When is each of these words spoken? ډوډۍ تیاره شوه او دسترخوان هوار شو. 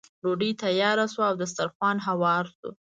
ډوډۍ 0.21 0.51
تیاره 0.63 1.05
شوه 1.13 1.25
او 1.29 1.35
دسترخوان 1.41 1.97
هوار 2.07 2.43
شو. 2.57 2.69